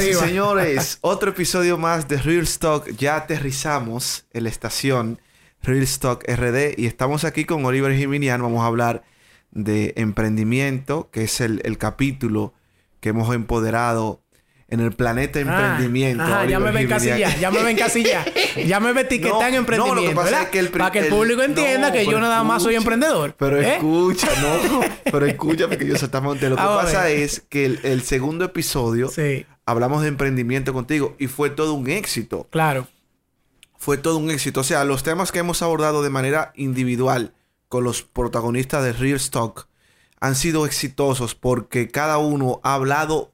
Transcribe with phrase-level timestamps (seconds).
[0.00, 2.88] Señoras y señores, otro episodio más de Real Stock.
[2.96, 5.20] Ya aterrizamos en la estación
[5.62, 8.42] Real Stock RD y estamos aquí con Oliver Jiminian.
[8.42, 9.04] Vamos a hablar
[9.52, 12.54] de emprendimiento, que es el, el capítulo
[13.00, 14.24] que hemos empoderado
[14.68, 16.24] en el planeta ah, emprendimiento.
[16.48, 18.24] ya me ven casilla, ya me ven casilla.
[18.66, 19.94] Ya me etiquetado en emprendimiento.
[19.94, 22.42] No, lo que pasa es que el Para que el, público entienda que yo nada
[22.42, 23.34] más soy emprendedor.
[23.38, 23.74] Pero ¿eh?
[23.74, 24.80] escucha, no.
[25.10, 26.48] pero escucha, porque yo exactamente.
[26.48, 29.10] Lo que pasa es que el, segundo episodio
[29.66, 32.48] hablamos de emprendimiento contigo y fue todo un éxito.
[32.50, 32.88] Claro.
[33.76, 34.60] Fue todo un éxito.
[34.60, 37.34] O sea, los temas que hemos abordado de manera individual
[37.68, 39.68] con los protagonistas de Real Stock
[40.20, 43.33] han sido exitosos porque cada uno ha hablado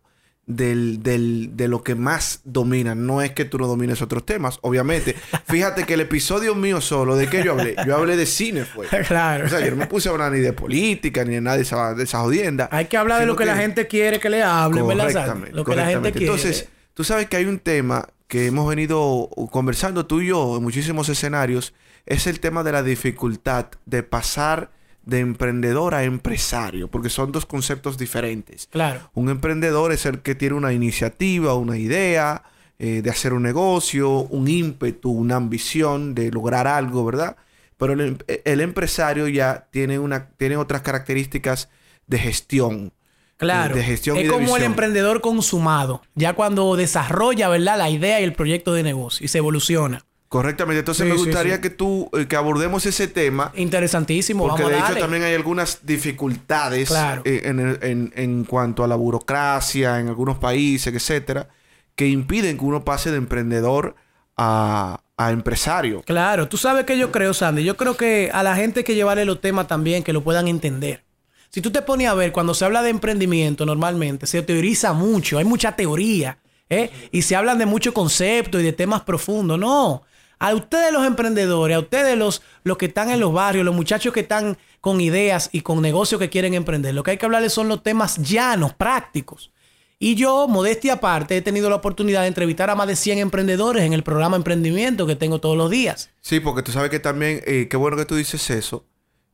[0.56, 2.95] del, del, de lo que más domina.
[2.95, 5.14] No es que tú no domines otros temas, obviamente.
[5.46, 7.77] Fíjate que el episodio mío solo, ¿de qué yo hablé?
[7.86, 8.86] Yo hablé de cine, fue.
[9.10, 9.46] Claro.
[9.46, 11.62] O sea, yo no me puse a hablar ni de política, ni de nada de
[11.62, 12.69] esa, de esa jodienda.
[12.70, 15.36] Hay que hablar de lo que, la gente quiere que le hable, ¿verdad?
[15.52, 16.27] Lo que la gente quiere.
[16.27, 20.62] Entonces, tú sabes que hay un tema que hemos venido conversando tú y yo en
[20.62, 21.75] muchísimos escenarios,
[22.06, 24.70] es el tema de la dificultad de pasar
[25.05, 28.69] de emprendedor a empresario, porque son dos conceptos diferentes.
[28.70, 29.11] Claro.
[29.15, 32.45] Un emprendedor es el que tiene una iniciativa, una idea
[32.79, 37.37] eh, de hacer un negocio, un ímpetu, una ambición de lograr algo, ¿verdad?
[37.77, 41.71] Pero el, el empresario ya tiene, una, tiene otras características
[42.06, 42.93] de gestión.
[43.39, 43.75] Claro.
[43.75, 47.78] De gestión es como el emprendedor consumado, ya cuando desarrolla, ¿verdad?
[47.78, 50.05] La idea y el proyecto de negocio y se evoluciona.
[50.31, 50.78] Correctamente.
[50.78, 53.50] Entonces me gustaría que tú, eh, que abordemos ese tema.
[53.56, 54.47] Interesantísimo.
[54.47, 56.89] Porque de hecho también hay algunas dificultades
[57.25, 61.48] eh, en, en, cuanto a la burocracia en algunos países, etcétera,
[61.97, 63.97] que impiden que uno pase de emprendedor
[64.37, 66.03] a, a empresario.
[66.03, 66.47] Claro.
[66.47, 67.65] Tú sabes que yo creo, Sandy.
[67.65, 70.47] Yo creo que a la gente hay que llevarle los temas también, que lo puedan
[70.47, 71.03] entender.
[71.48, 75.39] Si tú te pones a ver, cuando se habla de emprendimiento normalmente, se teoriza mucho,
[75.39, 76.38] hay mucha teoría,
[76.69, 76.88] ¿eh?
[77.10, 79.59] Y se hablan de muchos conceptos y de temas profundos.
[79.59, 80.04] No.
[80.41, 84.15] A ustedes los emprendedores, a ustedes los, los que están en los barrios, los muchachos
[84.15, 87.53] que están con ideas y con negocios que quieren emprender, lo que hay que hablarles
[87.53, 89.53] son los temas llanos, prácticos.
[89.99, 93.84] Y yo, modestia aparte, he tenido la oportunidad de entrevistar a más de 100 emprendedores
[93.84, 96.09] en el programa Emprendimiento que tengo todos los días.
[96.23, 98.87] Sí, porque tú sabes que también, eh, qué bueno que tú dices eso,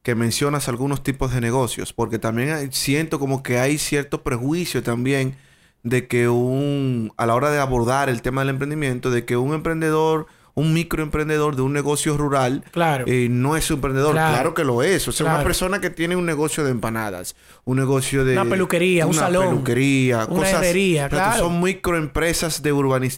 [0.03, 5.37] que mencionas algunos tipos de negocios, porque también siento como que hay cierto prejuicio también
[5.85, 9.55] de que un, a la hora de abordar el tema del emprendimiento, de que un
[9.55, 13.05] emprendedor un microemprendedor de un negocio rural claro.
[13.07, 14.13] Eh, no es un emprendedor.
[14.13, 15.07] Claro, que lo es.
[15.07, 18.33] O sea, una persona que tiene un negocio de empanadas, un negocio de...
[18.33, 19.43] Una peluquería, un salón.
[19.43, 21.41] Una peluquería, una herrería, claro.
[21.41, 22.73] Son microempresas de,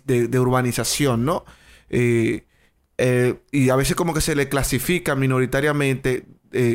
[0.04, 1.44] de, urbanización, ¿no?
[1.90, 2.44] Eh,
[2.98, 6.26] eh, y a veces como que se le clasifica minoritariamente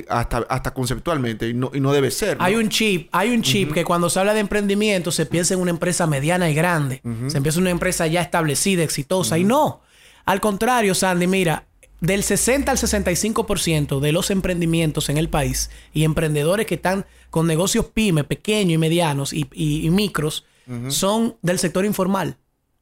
[0.07, 2.38] hasta, hasta conceptualmente y no, y no debe ser.
[2.40, 5.59] Hay un chip, hay un chip que cuando se habla de emprendimiento se piensa en
[5.59, 7.01] una empresa mediana y grande.
[7.28, 9.38] Se empieza en una empresa ya establecida, exitosa.
[9.38, 9.81] Y no.
[10.25, 11.67] Al contrario, Sandy, mira,
[12.03, 17.47] del 60 al 65% de los emprendimientos en el país y emprendedores que están con
[17.47, 20.45] negocios pyme, pequeños y medianos y, micros,
[20.89, 22.38] son del sector informal.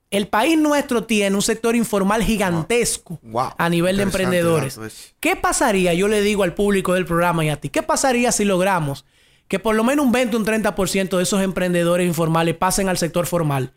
[0.09, 3.19] El país nuestro tiene un sector informal gigantesco
[3.57, 4.80] a nivel de emprendedores.
[5.19, 8.44] ¿Qué pasaría, yo le digo al público del programa y a ti, qué pasaría si
[8.44, 9.06] logramos
[9.47, 12.97] que por lo menos un 20 o un 30% de esos emprendedores informales pasen al
[12.97, 13.74] sector formal?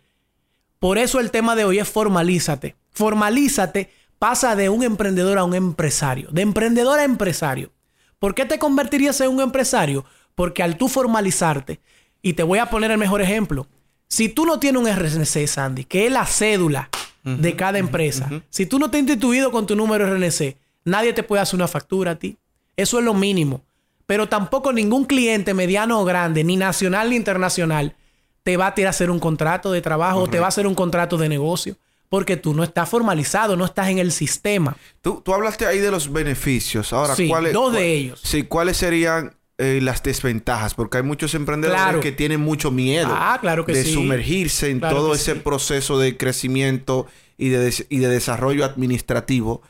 [0.85, 2.77] Por eso el tema de hoy es formalízate.
[2.91, 7.73] Formalízate, pasa de un emprendedor a un empresario, de emprendedor a empresario.
[8.19, 10.05] ¿Por qué te convertirías en un empresario?
[10.35, 11.81] Porque al tú formalizarte,
[12.21, 13.67] y te voy a poner el mejor ejemplo,
[14.09, 16.91] si tú no tienes un RNC, Sandy, que es la cédula
[17.23, 21.23] de cada empresa, si tú no te has instituido con tu número RNC, nadie te
[21.23, 22.37] puede hacer una factura a ti.
[22.77, 23.63] Eso es lo mínimo.
[24.05, 27.97] Pero tampoco ningún cliente mediano o grande, ni nacional ni internacional,
[28.45, 30.67] te va a tirar a hacer un contrato de trabajo o te va a hacer
[30.67, 31.77] un contrato de negocio.
[32.11, 34.77] Porque tú no estás formalizado, no estás en el sistema.
[35.01, 36.93] Tú, tú hablaste ahí de los beneficios.
[36.93, 37.53] Ahora, sí, ¿cuáles?
[37.53, 38.21] Dos de ellos.
[38.23, 40.75] Sí, ¿cuáles serían eh, las desventajas?
[40.75, 45.15] Porque hay muchos emprendedores que tienen mucho miedo ah, claro que de sumergirse en todo
[45.15, 47.07] ese proceso de crecimiento
[47.39, 49.63] y de, y de desarrollo administrativo.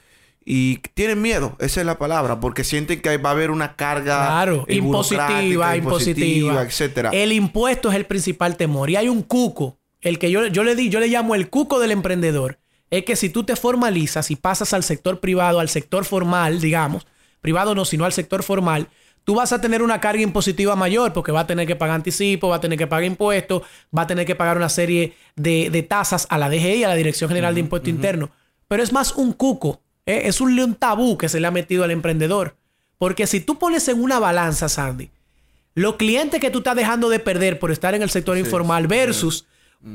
[0.45, 4.27] Y tienen miedo, esa es la palabra, porque sienten que va a haber una carga
[4.27, 7.11] claro, eh, impositiva, impositiva, etcétera.
[7.13, 8.91] El impuesto es el principal temor.
[8.91, 11.81] Y hay un cuco, el que yo, yo le di, yo le llamo el cuco
[11.81, 12.59] del emprendedor.
[12.91, 17.07] Es que si tú te formalizas y pasas al sector privado, al sector formal, digamos,
[17.41, 18.89] privado no, sino al sector formal,
[19.25, 22.49] tú vas a tener una carga impositiva mayor porque va a tener que pagar anticipo,
[22.49, 23.63] va a tener que pagar impuestos,
[23.97, 27.29] va a tener que pagar una serie de, tasas a la DGI, a la Dirección
[27.29, 28.31] General de Impuesto Interno.
[28.69, 31.91] Pero es más un cuco eh, es un, tabú que se le ha metido al
[31.91, 32.57] emprendedor.
[32.99, 35.11] Porque si tú pones en una balanza, Sandy,
[35.75, 39.47] los clientes que tú estás dejando de perder por estar en el sector informal versus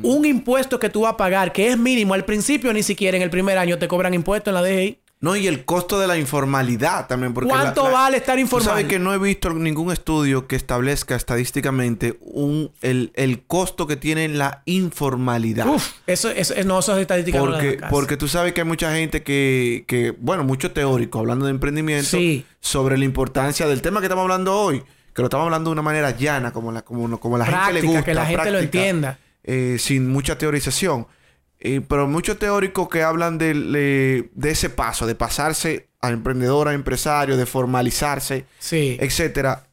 [0.04, 3.24] un impuesto que tú vas a pagar, que es mínimo al principio, ni siquiera en
[3.24, 5.00] el primer año te cobran impuestos en la DGI.
[5.22, 7.34] No, y el costo de la informalidad también.
[7.34, 8.66] Porque ¿Cuánto la- la- vale estar Tú informal?
[8.70, 13.98] sabes que no he visto ningún estudio que establezca estadísticamente un, el, el costo que
[13.98, 15.68] tiene la informalidad.
[15.68, 18.94] Uf, eso, eso, no, esas estadísticas no las Porque, porque tú sabes que hay mucha
[18.96, 22.46] gente que, que, bueno, mucho teórico, hablando de emprendimiento, Sí.
[22.62, 24.82] sobre la importancia del tema que estamos hablando hoy,
[25.14, 27.82] que lo estamos hablando de una manera llana, como la, como, como la gente le
[27.82, 28.04] gusta.
[28.06, 29.20] que la gente lo entienda.
[29.44, 31.08] eh, sin mucha teorización.
[31.60, 36.74] Eh, pero muchos teóricos que hablan eh, de ese paso, de pasarse a emprendedor, a
[36.74, 38.98] empresario, de formalizarse, Sí.
[39.00, 39.68] etcétera,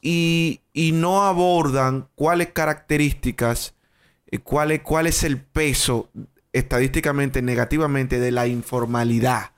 [0.00, 3.74] y, y no abordan cuáles características,
[4.26, 6.08] eh, cuál, es, cuál es el peso
[6.52, 9.50] estadísticamente, negativamente de la informalidad.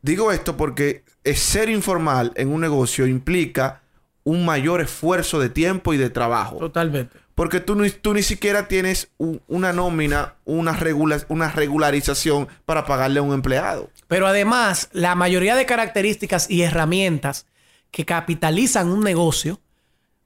[0.00, 3.82] Digo esto porque es ser informal en un negocio implica
[4.24, 6.56] un mayor esfuerzo de tiempo y de trabajo.
[6.58, 7.18] Totalmente.
[7.38, 12.84] Porque tú, ni- tú ni siquiera tienes un- una nómina, una, regula- una regularización para
[12.84, 13.88] pagarle a un empleado.
[14.08, 17.46] Pero además, la mayoría de características y herramientas
[17.92, 19.60] que capitalizan un negocio,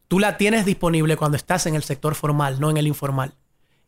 [0.08, 3.34] tú la tienes disponible cuando estás en el sector formal, no en el informal.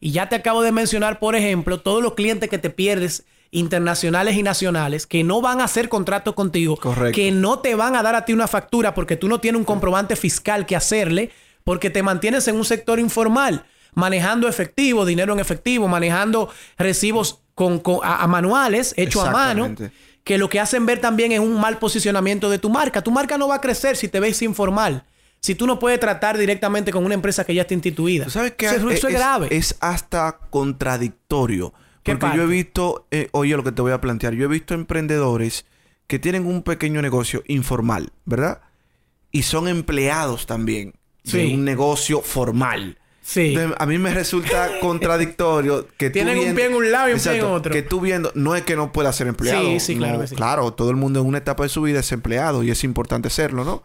[0.00, 4.37] Y ya te acabo de mencionar, por ejemplo, todos los clientes que te pierdes, internacionales
[4.37, 7.15] y nacionales, que no van a hacer contrato contigo, Correcto.
[7.15, 9.65] que no te van a dar a ti una factura porque tú no tienes un
[9.65, 11.31] comprobante fiscal que hacerle,
[11.64, 13.64] porque te mantienes en un sector informal,
[13.94, 19.75] manejando efectivo, dinero en efectivo, manejando recibos con, con- a, a manuales hechos a mano,
[20.22, 23.02] que lo que hacen ver también es un mal posicionamiento de tu marca.
[23.02, 25.05] Tu marca no va a crecer si te ves informal.
[25.40, 28.25] Si tú no puedes tratar directamente con una empresa que ya está instituida.
[28.25, 29.49] ¿Tú sabes que eso, es, grave.
[29.50, 31.75] Es hasta contradictorio.
[32.02, 32.37] ¿Qué Porque parte?
[32.38, 35.66] yo he visto, eh, oye, lo que te voy a plantear, yo he visto emprendedores
[36.06, 38.61] que tienen un pequeño negocio informal, ¿verdad?
[39.31, 40.94] Y son empleados también
[41.25, 42.99] de un negocio formal.
[43.23, 43.55] Sí.
[43.56, 47.09] De- a mí me resulta contradictorio que tú Tienen un viendo- pie en un lado
[47.09, 47.73] y un pie en Exacto, otro.
[47.73, 49.62] Que tú viendo, no es que no pueda ser empleado.
[49.62, 50.35] Sí, sí, claro no, que sí.
[50.37, 53.31] Claro, todo el mundo en una etapa de su vida es empleado y es importante
[53.31, 53.82] serlo, ¿no?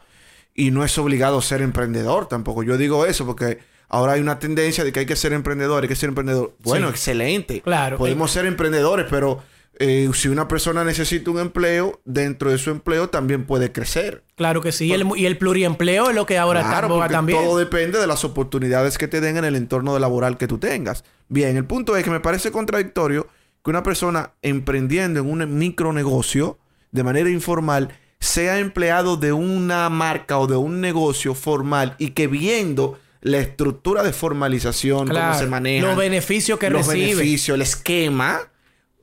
[0.56, 2.64] Y no es obligado ser emprendedor tampoco.
[2.64, 5.88] Yo digo eso porque ahora hay una tendencia de que hay que ser emprendedor, hay
[5.90, 6.54] que ser emprendedor.
[6.64, 6.92] Bueno, Sí.
[6.94, 7.62] excelente.
[7.62, 7.98] Claro.
[7.98, 9.42] Podemos ser emprendedores, pero
[9.80, 14.24] eh, si una persona necesita un empleo, dentro de su empleo también puede crecer.
[14.36, 14.88] Claro que sí.
[14.88, 17.40] Y el, y el pluriempleo es lo que ahora está en Claro, boga también.
[17.44, 21.04] todo depende de las oportunidades que te den en el entorno laboral que tú tengas.
[21.30, 23.28] Bien, el punto es que me parece contradictorio
[23.64, 26.60] que una persona emprendiendo en un micronegocio
[26.92, 27.90] de manera informal
[28.20, 34.04] sea empleado de una marca o de un negocio formal y que viendo la estructura
[34.04, 37.16] de formalización, Claro, cómo se maneja, los beneficios que los recibe.
[37.16, 38.40] beneficios, el esquema,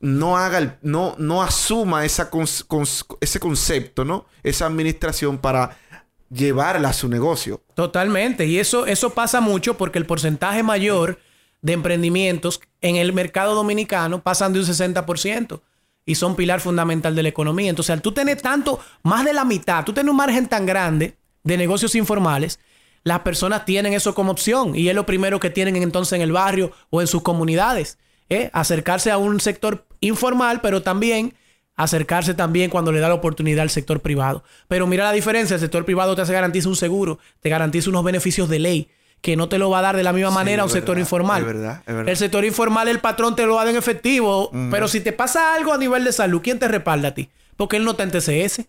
[0.01, 2.31] no haga el- no, no asuma esa
[3.21, 4.27] ese concepto, ¿no?
[4.43, 5.77] Esa administración para
[6.31, 7.63] llevarla a su negocio.
[7.75, 8.47] Totalmente.
[8.47, 11.19] Y eso, eso pasa mucho porque el porcentaje mayor
[11.63, 15.61] de emprendimientos en el mercado dominicano pasan de un 60%
[16.05, 17.71] y son pilar fundamental de la economía.
[17.71, 21.17] Entonces, al tú tener tanto, más de la mitad, tú tienes un margen tan grande
[21.43, 22.61] de negocios informales,
[23.03, 26.33] las personas tienen eso como opción y es lo primero que tienen entonces en el
[26.33, 27.99] barrio o en sus comunidades.
[28.29, 28.51] ¿Eh?
[28.53, 31.35] Acercarse a un sector informal, pero también
[31.75, 34.43] acercarse también cuando le da la oportunidad al sector privado.
[34.69, 38.03] Pero mira la diferencia, el sector privado te hace garantiza un seguro, te garantiza unos
[38.05, 38.89] beneficios de ley
[39.21, 41.41] que no te lo va a dar de la misma Sí, manera un sector informal.
[41.41, 42.09] es verdad, es verdad.
[42.09, 45.13] El sector informal el patrón te lo va a dar en efectivo, pero si te
[45.13, 47.29] pasa algo a nivel de salud, ¿quién te respalda a ti?
[47.57, 48.67] Porque él no está en TCS.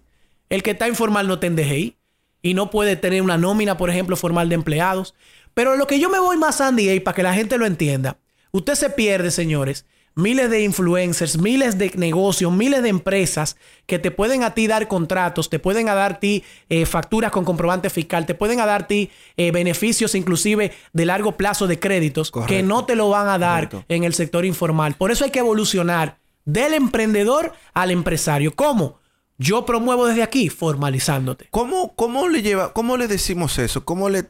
[0.49, 1.97] El que está informal no está en DGI
[2.41, 5.13] y no puede tener una nómina, por ejemplo, formal de empleados.
[5.53, 8.17] Pero lo que yo me voy más, Andy, y para que la gente lo entienda,
[8.51, 9.85] usted se pierde, señores,
[10.17, 14.87] miles de influencers, miles de negocios, miles de empresas que te pueden a ti dar
[14.87, 18.65] contratos, te pueden a dar a ti eh, facturas con comprobante fiscal, te pueden a
[18.65, 23.09] dar a ti eh, beneficios inclusive de largo plazo de créditos que no te lo
[23.09, 23.93] van a dar Correcto.
[23.93, 24.95] en el sector informal.
[24.95, 28.55] Por eso hay que evolucionar del emprendedor al empresario.
[28.55, 28.99] ¿Cómo?
[29.37, 31.47] Yo promuevo desde aquí formalizándote.
[31.51, 33.85] ¿Cómo, cómo le lleva, cómo le decimos eso?
[33.85, 34.25] ¿Cómo le,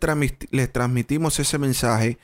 [0.51, 2.17] le transmitimos ese mensaje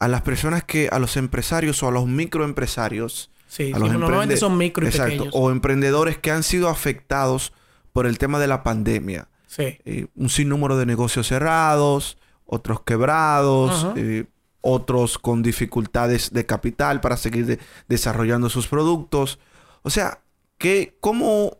[0.00, 3.30] a las personas que, a los empresarios o a los microempresarios?
[3.46, 5.34] Sí, a los normalmente son micro y Exacto, pequeños.
[5.36, 7.52] O emprendedores que han sido afectados
[7.92, 9.28] por el tema de la pandemia.
[9.46, 9.78] Sí.
[9.84, 12.16] Eh, un sinnúmero de negocios cerrados,
[12.46, 14.24] otros quebrados, eh,
[14.60, 19.38] otros con dificultades de capital para seguir de- desarrollando sus productos.
[19.82, 20.20] O sea,
[20.58, 21.58] que cómo,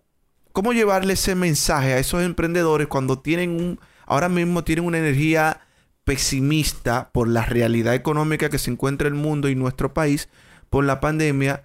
[0.53, 5.61] cómo llevarle ese mensaje a esos emprendedores cuando tienen un, ahora mismo tienen una energía
[6.11, 10.29] pesimista por la realidad económica que se encuentra el mundo y nuestro país
[10.69, 11.63] por la pandemia.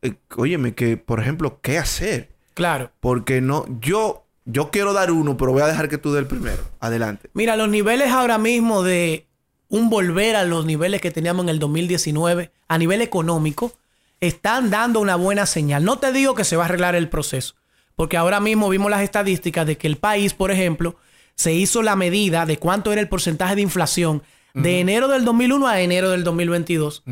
[0.00, 2.30] Eh, óyeme, que por ejemplo, ¿qué hacer?
[2.54, 2.90] Claro.
[3.00, 6.26] Porque no, yo, yo quiero dar uno, pero voy a dejar que tú dé el
[6.26, 6.62] primero.
[6.80, 7.28] Adelante.
[7.34, 9.26] Mira, los niveles ahora mismo de
[9.68, 13.74] un volver a los niveles que teníamos en el 2019 a nivel económico,
[14.20, 15.84] están dando una buena señal.
[15.84, 17.56] No te digo que se va a arreglar el proceso,
[17.94, 20.96] porque ahora mismo vimos las estadísticas de que el país, por ejemplo,
[21.34, 24.22] se hizo la medida de cuánto era el porcentaje de inflación
[24.54, 27.04] de enero del 2001 a enero del 2022.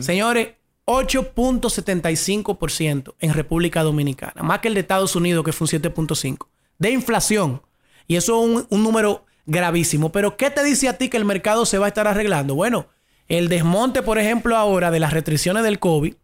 [0.00, 0.48] Señores,
[0.86, 6.46] 8.75% en República Dominicana, más que el de Estados Unidos, que fue un 7.5%
[6.78, 7.62] de inflación.
[8.08, 10.10] Y eso es un, número gravísimo.
[10.10, 12.56] Pero ¿qué te dice a ti que el mercado se va a estar arreglando?
[12.56, 12.88] Bueno,
[13.28, 16.14] el desmonte, por ejemplo, ahora de las restricciones del COVID,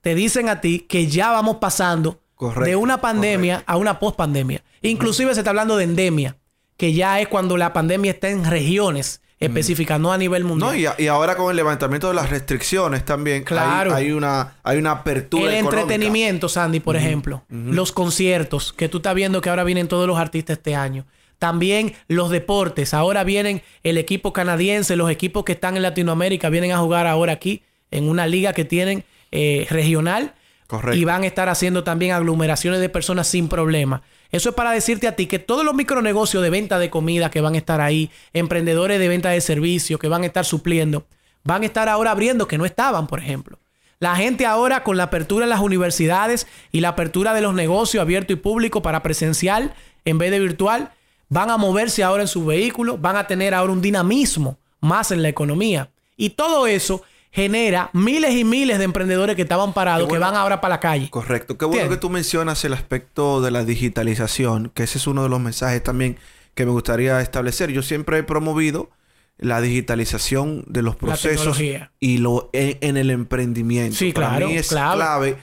[0.00, 2.20] te dicen a ti que ya vamos pasando
[2.64, 4.64] de una pandemia a una pospandemia.
[4.82, 6.36] Inclusive se está hablando de endemia,
[6.78, 10.72] que ya es cuando la pandemia está en regiones específicas, no a nivel mundial.
[10.72, 13.94] No, y, ahora con el levantamiento de las restricciones también claro.
[13.94, 15.52] hay, una, hay una apertura.
[15.52, 17.44] El entretenimiento, Sandy, por ejemplo.
[17.48, 21.04] Los conciertos, que tú estás viendo que ahora vienen todos los artistas este año.
[21.38, 22.94] También los deportes.
[22.94, 27.32] Ahora vienen el equipo canadiense, los equipos que están en Latinoamérica vienen a jugar ahora
[27.32, 30.34] aquí en una liga que tienen eh, regional.
[30.66, 30.98] Correcto.
[30.98, 34.02] Y van a estar haciendo también aglomeraciones de personas sin problema.
[34.30, 37.40] Eso es para decirte a ti que todos los micronegocios de venta de comida que
[37.40, 41.06] van a estar ahí, emprendedores de venta de servicios que van a estar supliendo,
[41.44, 43.58] van a estar ahora abriendo que no estaban, por ejemplo.
[44.00, 48.00] La gente ahora con la apertura de las universidades y la apertura de los negocios
[48.00, 50.92] abierto y público para presencial en vez de virtual,
[51.28, 55.22] van a moverse ahora en sus vehículos, van a tener ahora un dinamismo más en
[55.22, 55.90] la economía.
[56.16, 60.60] Y todo eso genera miles y miles de emprendedores que estaban parados, que van ahora
[60.60, 61.10] para la calle.
[61.10, 61.58] Correcto.
[61.58, 65.28] Qué bueno que tú mencionas el aspecto de la digitalización, que ese es uno de
[65.28, 66.16] los mensajes también
[66.54, 67.70] que me gustaría establecer.
[67.70, 68.90] Yo siempre he promovido
[69.38, 71.60] la digitalización de los procesos
[72.00, 73.96] y lo en, el emprendimiento.
[73.96, 75.36] Sí, Para claro, mí es clave.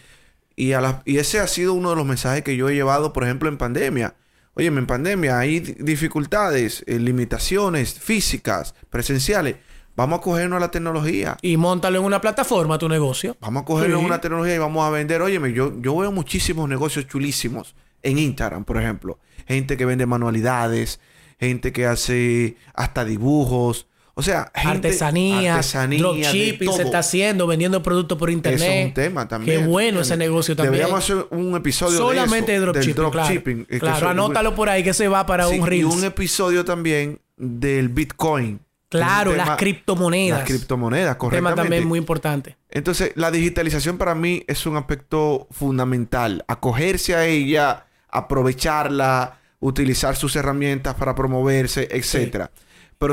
[0.58, 0.72] Y,
[1.06, 3.58] y ese ha sido uno de los mensajes que yo he llevado, por ejemplo, en
[3.58, 4.16] pandemia.
[4.56, 9.58] Oye, en pandemia hay dificultades, eh, limitaciones físicas, presenciales.
[9.96, 11.38] Vamos a cogernos la tecnología.
[11.42, 13.38] Y montalo en una plataforma tu negocio.
[13.40, 15.22] Vamos a cogerlo en una tecnología y vamos a vender.
[15.22, 19.20] Óyeme, yo, yo veo muchísimos negocios chulísimos en Instagram, por ejemplo.
[19.48, 21.00] Gente que vende manualidades,
[21.40, 23.88] gente que hace hasta dibujos.
[24.18, 28.70] O sea, gente, artesanía, artesanía dropshipping se está haciendo, vendiendo productos por internet.
[28.70, 29.62] es un tema también.
[29.62, 30.74] Qué bueno ese negocio también.
[30.74, 33.66] Deberíamos hacer un episodio Solamente de, eso, dropshipping.
[33.80, 35.94] Claro, anótalo por ahí que se va para un Reels.
[35.94, 38.65] Y un episodio también del Bitcoin.
[39.00, 40.40] Claro, las criptomonedas.
[40.40, 41.56] Las criptomonedas, correctamente.
[41.56, 42.58] Tema también muy importante.
[42.70, 46.44] Entonces, la digitalización para mí es un aspecto fundamental.
[46.48, 52.52] Acogerse a ella, aprovecharla, utilizar sus herramientas para promoverse, etcétera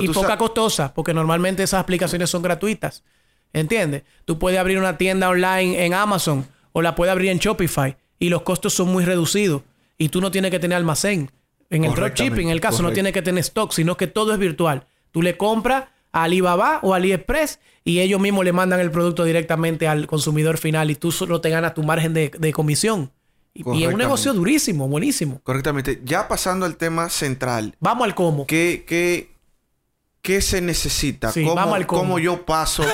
[0.01, 3.03] y poca costosa, porque normalmente esas aplicaciones son gratuitas.
[3.53, 4.05] ¿Entiendes?
[4.25, 8.31] Tú puedes abrir una tienda online en Amazon o la puedes abrir en Shopify y
[8.31, 9.63] los costos son muy reducidos
[9.99, 11.31] y tú no tienes que tener almacén.
[11.69, 14.39] En el dropshipping, en el caso, no tienes que tener stock, sino que todo es
[14.39, 14.87] virtual.
[15.13, 19.89] Tú le compras a Alibaba o AliExpress y ellos mismos le mandan el producto directamente
[19.89, 23.11] al consumidor final y tú solo te ganas tu margen de, comisión.
[23.55, 25.41] Y, es un negocio durísimo, buenísimo.
[25.43, 26.01] Correctamente.
[26.05, 27.77] Ya pasando al tema central.
[27.81, 28.47] Vamos al cómo.
[28.47, 29.32] ¿Qué, qué,
[30.23, 31.33] ¿Qué se necesita?
[31.89, 32.85] ¿Cómo, yo paso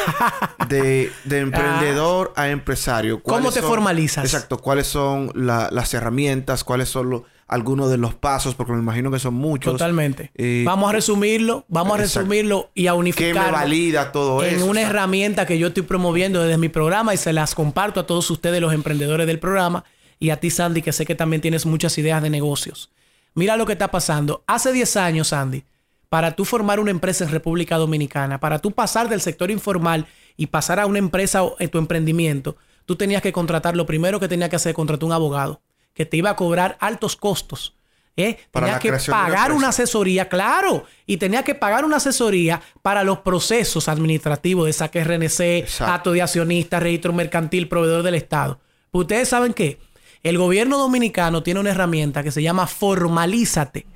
[0.66, 3.22] de, emprendedor a empresario?
[3.22, 4.24] ¿Cómo te formalizas?
[4.24, 4.56] Exacto.
[4.56, 6.64] ¿Cuáles son las herramientas?
[6.64, 8.54] ¿Cuáles son algunos de los pasos?
[8.54, 9.74] Porque me imagino que son muchos.
[9.74, 10.30] Totalmente.
[10.36, 11.66] Eh, vamos a resumirlo.
[11.68, 13.34] Vamos a resumirlo y a unificar.
[13.34, 14.56] ¿Qué me valida todo eso?
[14.56, 18.06] En una herramienta que yo estoy promoviendo desde mi programa y se las comparto a
[18.06, 19.84] todos ustedes, los emprendedores del programa.
[20.18, 22.90] Y a ti, Sandy, que sé que también tienes muchas ideas de negocios.
[23.34, 24.42] Mira lo que está pasando.
[24.46, 25.62] Hace 10 años, Sandy
[26.08, 30.46] para tú formar una empresa en República Dominicana, para tú pasar del sector informal y
[30.46, 34.48] pasar a una empresa en tu emprendimiento, tú tenías que contratar, lo primero que tenías
[34.48, 35.60] que hacer, contratar un abogado
[35.94, 37.74] que te iba a cobrar altos costos.
[38.16, 38.38] ¿eh?
[38.52, 43.88] Tenías que pagar una asesoría, claro, y tenía que pagar una asesoría para los procesos
[43.88, 48.60] administrativos de saque RNC, acto de accionista, registro mercantil, proveedor del Estado.
[48.90, 49.80] Pues ustedes saben que
[50.22, 53.86] el gobierno dominicano tiene una herramienta que se llama Formalízate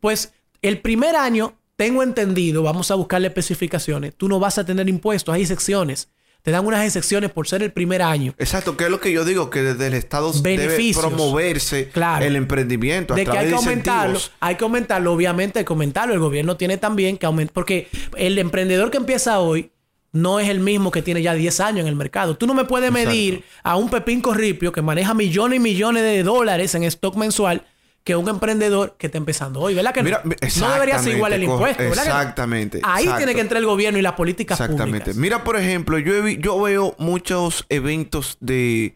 [0.00, 0.32] pues
[0.62, 5.34] el primer año, tengo entendido, vamos a buscarle especificaciones, tú no vas a tener impuestos,
[5.34, 6.08] hay excepciones.
[6.44, 8.34] Te dan unas excepciones por ser el primer año.
[8.36, 11.02] Exacto, que es lo que yo digo, que desde el Estado Beneficios.
[11.02, 12.22] debe promoverse Claro.
[12.22, 14.32] el emprendimiento a de que hay que aumentarlo, incentivos.
[14.40, 16.12] hay que aumentarlo, obviamente hay que aumentarlo.
[16.12, 19.70] El gobierno tiene también que aumentar, porque el emprendedor que empieza hoy
[20.12, 22.36] no es el mismo que tiene ya 10 años en el mercado.
[22.36, 23.08] Tú no me puedes Exacto.
[23.08, 27.62] medir a un Pepín Corripio que maneja millones y millones de dólares en stock mensual
[28.04, 30.04] que un emprendedor que está empezando hoy, ¿verdad que no?
[30.04, 30.22] Mira,
[30.60, 33.16] no debería ser igual el impuesto, ¿verdad que exactamente, Ahí exacto.
[33.18, 35.00] tiene que entrar el gobierno y las políticas Exactamente.
[35.12, 35.16] públicas.
[35.16, 38.94] Mira, por ejemplo, yo, he yo veo muchos eventos de,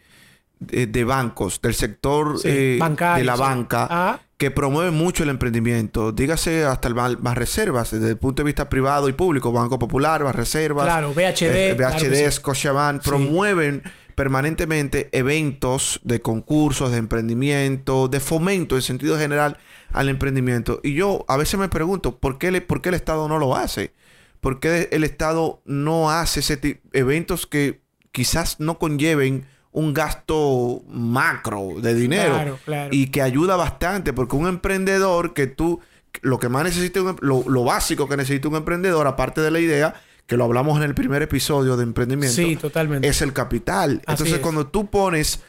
[0.61, 3.41] de, de bancos, del sector Sí, eh, bancario, de la sí.
[3.41, 4.21] banca, Ajá.
[4.37, 6.13] que promueven mucho el emprendimiento.
[6.13, 9.53] Dígase hasta el más reservas, desde el punto de vista privado y público.
[9.53, 10.85] Banco Popular, reservas.
[10.85, 12.31] Claro, VHD, eh, claro sí.
[12.31, 13.83] Scotiabank, promueven
[14.19, 19.59] permanentemente eventos de concursos, de emprendimiento, de fomento en sentido general
[19.93, 20.81] al emprendimiento.
[20.83, 23.55] Y yo a veces me pregunto, ¿por qué, le- por qué el Estado no lo
[23.55, 23.93] hace?
[24.41, 31.69] ¿Por qué el Estado no hace ese eventos que quizás no conlleven un gasto macro
[31.81, 32.89] de dinero Claro, claro.
[32.93, 34.13] y que ayuda bastante?
[34.13, 35.79] Porque un emprendedor que tú,
[36.23, 39.53] lo que más necesita, un em- lo, lo básico que necesita un emprendedor, aparte de
[39.53, 39.95] la idea,
[40.29, 43.09] que lo hablamos en el primer episodio de emprendimiento, Sí, totalmente.
[43.09, 44.03] es el capital.
[44.07, 44.41] Así Entonces, es.
[44.41, 45.41] cuando tú pones,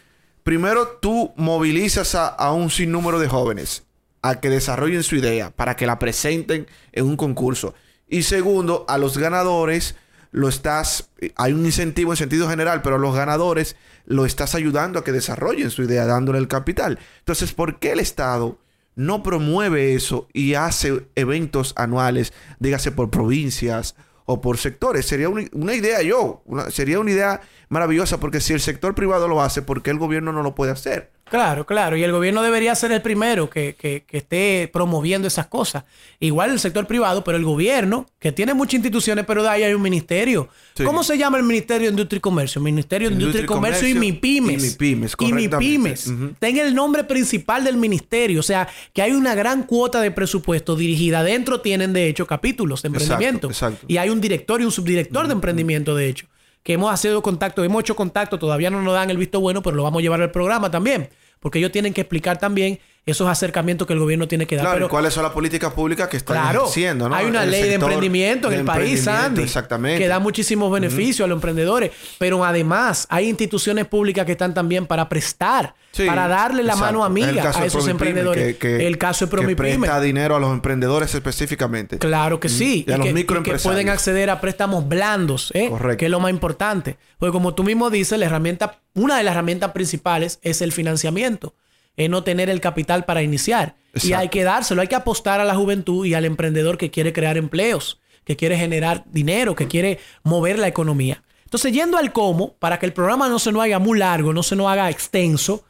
[0.43, 3.83] primero tú movilizas a, a un sinnúmero de jóvenes
[4.21, 7.73] a que desarrollen su idea para que la presenten en un concurso.
[8.07, 9.95] Y segundo, a los ganadores
[10.31, 14.97] lo estás, hay un incentivo en sentido general, pero a los ganadores lo estás ayudando
[14.99, 16.99] a que desarrollen su idea, dándole el capital.
[17.19, 18.57] Entonces, ¿por qué el Estado
[18.95, 23.95] no promueve eso y hace eventos anuales, dígase por provincias
[24.31, 25.07] o por sectores?
[25.07, 29.61] Sería una, idea yo, sería una idea maravillosa porque si el sector privado lo hace,
[29.61, 31.11] ¿por qué el gobierno no lo puede hacer?
[31.29, 31.95] Claro, claro.
[31.95, 35.83] Y el gobierno debería ser el primero que, que- que esté promoviendo esas cosas.
[36.19, 39.75] Igual el sector privado, pero el gobierno, que tiene muchas instituciones, pero de ahí hay
[39.75, 40.49] un ministerio.
[40.73, 40.83] Sí.
[40.83, 42.59] ¿Cómo se llama el Ministerio de Industria y Comercio?
[42.59, 44.63] Ministerio de Industria, Industria y Comercio, y MIPIMES.
[44.63, 45.57] y MIPYMES, Y correctamente.
[45.57, 46.07] MIPYMES.
[46.07, 46.33] Ujú.
[46.39, 48.39] Tenga el nombre principal del ministerio.
[48.39, 51.19] O sea, que hay una gran cuota de presupuesto dirigida.
[51.19, 53.49] Adentro tienen, de hecho, capítulos de emprendimiento.
[53.49, 53.85] exacto.
[53.87, 56.25] Y hay un director y un subdirector de emprendimiento, de hecho.
[56.69, 59.75] Que hemos hecho contacto, hemos hecho contacto, todavía no nos dan el visto bueno, pero
[59.75, 61.09] lo vamos a llevar al programa también.
[61.39, 62.77] Porque ellos tienen que explicar también
[63.09, 64.63] esos acercamientos que el gobierno tiene que dar.
[64.65, 67.09] Claro, Pero- ¿y cuáles son las políticas públicas que están Claro, ejerciendo?
[67.09, 67.15] ¿no?
[67.15, 69.99] hay una El ley de emprendimiento en de el país, Sandy, Exactamente.
[69.99, 74.85] que da muchísimos beneficios a los emprendedores, pero además hay instituciones públicas que están también
[74.85, 76.85] para prestar, Sí, para darle la exacto.
[76.93, 78.55] mano amiga a esos emprendedores.
[78.55, 79.79] que- que- el caso de Que Promipyme.
[79.79, 81.97] presta dinero a los emprendedores específicamente.
[81.97, 82.85] Claro que sí.
[82.87, 83.63] Y a los que, microempresarios.
[83.63, 85.67] que pueden acceder a préstamos blandos, ¿eh?
[85.69, 85.97] Correcto.
[85.97, 86.97] Que es lo más importante.
[87.17, 91.53] Porque como tú mismo dices, la herramienta, una de las herramientas principales es el financiamiento.
[91.95, 93.75] Es no tener el capital para iniciar.
[94.01, 97.11] Y hay que dárselo, hay que apostar a la juventud y al emprendedor que quiere
[97.11, 101.23] crear empleos, que quiere generar dinero, que quiere mover la economía.
[101.43, 104.43] Entonces, yendo al cómo, para que el programa no se nos haga muy largo, no
[104.43, 105.65] se nos haga extenso,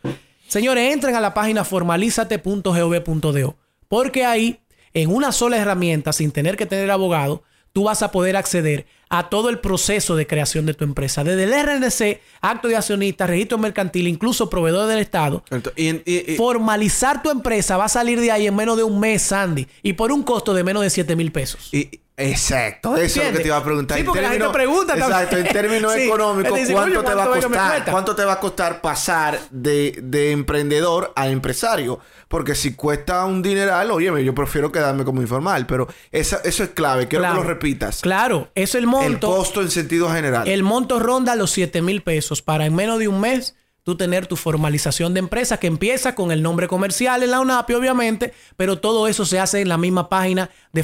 [0.47, 3.55] señores, entren a la página formalizate.gov.do.
[3.87, 4.59] Porque ahí,
[4.93, 7.43] en una sola herramienta, sin tener que tener abogado,
[7.79, 11.23] tú vas a poder acceder a todo el proceso de creación de tu empresa.
[11.23, 15.45] Desde el RNC, acto de accionista, registro mercantil, incluso proveedor del Estado.
[15.49, 18.83] Ento- y- y- y- Formalizar tu empresa va a salir de ahí en menos de
[18.83, 19.65] un mes, Sandy.
[19.81, 21.69] Y por un costo de menos de 7 mil pesos.
[21.73, 23.97] y- exacto, eso es lo que te iba a preguntar.
[23.97, 25.11] Sí, porque la gente pregunta también.
[25.11, 26.01] Exacto, en términos Sí.
[26.01, 27.71] económicos, dice, ¿cuánto "Coño, te va a ¿cuánto es que me costar?
[27.75, 31.99] cuesta?" ¿Cuánto te va a costar pasar de, de emprendedor a empresario?
[32.27, 36.69] Porque si cuesta un dineral, oye, yo prefiero quedarme como informal, pero esa- eso es
[36.69, 37.37] clave, quiero Claro.
[37.37, 38.01] que lo repitas.
[38.01, 39.27] Claro, eso es el El monto.
[39.35, 40.47] costo en sentido general.
[40.47, 44.27] El monto ronda los 7 mil pesos para en menos de un mes tú tener
[44.27, 48.77] tu formalización de empresa que empieza con el nombre comercial en la UNAPI, obviamente, pero
[48.79, 50.83] todo eso se hace en la misma página de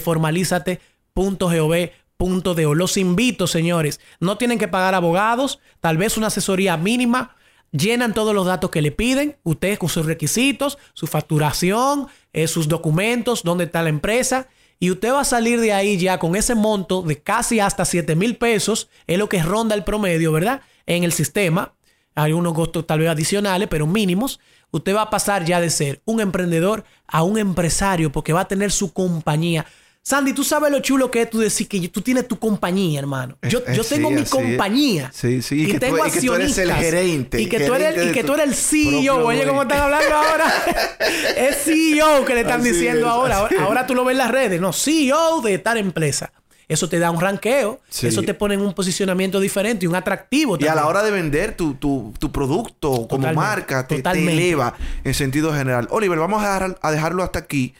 [1.15, 2.75] formalizate.gov.do.
[2.75, 3.99] Los invito, señores.
[4.19, 7.35] No tienen que pagar abogados, tal vez una asesoría mínima.
[7.71, 12.67] Llenan todos los datos que le piden, ustedes con sus requisitos, su facturación, eh, sus
[12.69, 14.47] documentos, dónde está la empresa.
[14.79, 18.15] Y usted va a salir de ahí ya con ese monto de casi hasta 7
[18.15, 20.61] mil pesos, es lo que ronda el promedio, ¿verdad?
[20.85, 21.73] En el sistema.
[22.13, 24.39] Hay unos costos tal vez adicionales, pero mínimos.
[24.71, 28.47] Usted va a pasar ya de ser un emprendedor a un empresario porque va a
[28.47, 29.65] tener su compañía.
[30.07, 33.39] Sandy, tú sabes lo chulo que es tú decir que tú tienes tu compañía, hermano.
[33.49, 34.29] Yo, Eh, yo sí, tengo mi así es.
[34.29, 35.11] compañía.
[35.11, 36.79] Sí, sí, y que tú- tengo y que tú eres el accionistas.
[36.79, 39.25] gerente, Y que, el tú eres, gerente y que tú eres el CEO.
[39.25, 40.45] Oye, ¿cómo están hablando ahora?
[41.37, 43.37] es CEO que le están Así diciendo es, ahora.
[43.37, 44.61] Ahora, ahora tú lo ves en las redes.
[44.61, 46.31] No, CEO de tal empresa.
[46.67, 47.81] Eso te da un ranqueo.
[47.89, 48.05] Sí.
[48.05, 50.55] Eso te pone en un posicionamiento diferente y un atractivo.
[50.59, 54.11] Y a la hora de vender tu, tu, tu producto como Totalmente, marca, te, te
[54.11, 55.87] eleva en sentido general.
[55.89, 57.73] Oliver, vamos a, dejar- a dejarlo hasta aquí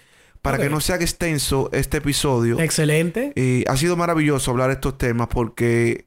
[0.46, 2.60] para que no se haga extenso este episodio.
[2.60, 3.34] Excelente.
[3.36, 6.06] Eh, ha sido maravilloso hablar estos temas porque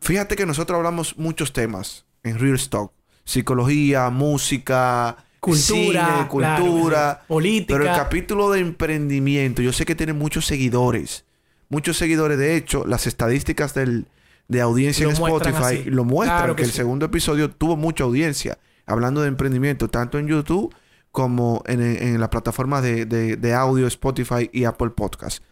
[0.00, 2.92] Fíjate que nosotros hablamos muchos temas en Real Stock.
[3.24, 7.78] Psicología, música, cultura, cine, cultura, política.
[7.78, 11.24] Pero el capítulo de emprendimiento, yo sé que tiene muchos seguidores.
[11.68, 12.38] Muchos seguidores.
[12.38, 14.06] De hecho, las estadísticas del,
[14.48, 15.84] de audiencia Lo en Spotify así.
[15.84, 20.18] lo muestran Claro que, que el segundo episodio tuvo mucha audiencia hablando de emprendimiento, tanto
[20.18, 20.74] en YouTube
[21.14, 25.44] como en, en la plataforma de, de- de audio Spotify y Apple Podcast.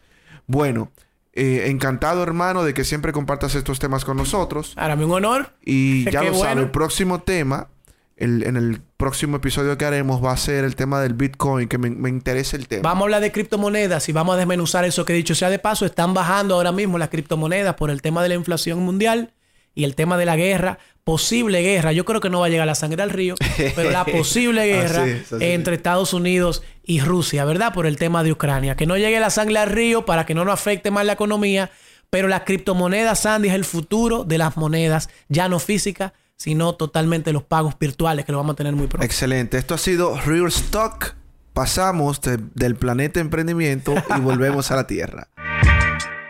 [0.48, 0.90] Bueno,
[1.34, 4.72] eh, encantado hermano de que siempre compartas estos temas con nosotros.
[4.74, 5.52] Para mí un honor.
[5.64, 6.60] Y ya Qué lo sabes, bueno.
[6.62, 7.68] el próximo tema,
[8.16, 11.78] el- en el próximo episodio que haremos va a ser el tema del Bitcoin, que
[11.78, 12.82] me, me interesa el tema.
[12.82, 15.86] Vamos a hablar de criptomonedas y vamos a desmenuzar eso que dicho sea de paso.
[15.86, 19.32] Están bajando ahora mismo las criptomonedas por el tema de la inflación mundial
[19.76, 20.78] y el tema de la guerra.
[21.04, 21.92] Posible guerra.
[21.92, 23.34] Yo creo que no va a llegar la sangre al río,
[23.74, 27.72] pero la posible guerra Así es, así entre Estados Unidos y Rusia, ¿verdad?
[27.74, 28.76] Por el tema de Ucrania.
[28.76, 31.70] Que no llegue la sangre al río para que no nos afecte más la economía.
[32.10, 37.32] Pero las criptomonedas, Sandy, es el futuro de las monedas, ya no físicas, sino totalmente
[37.32, 39.04] los pagos virtuales que lo vamos a tener muy pronto.
[39.04, 39.56] Excelente.
[39.58, 41.14] Esto ha sido Real Stock.
[41.54, 45.28] Pasamos de- del planeta emprendimiento y volvemos a la Tierra.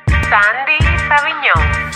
[0.06, 1.91] Sandy Sabiñón.